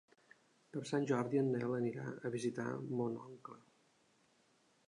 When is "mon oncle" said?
3.03-3.63